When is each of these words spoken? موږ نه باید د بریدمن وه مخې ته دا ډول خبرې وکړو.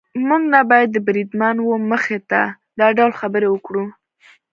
موږ 0.27 0.43
نه 0.53 0.59
باید 0.69 0.89
د 0.93 0.97
بریدمن 1.07 1.55
وه 1.61 1.77
مخې 1.91 2.19
ته 2.29 2.41
دا 2.79 2.87
ډول 2.97 3.11
خبرې 3.21 3.47
وکړو. 3.51 3.85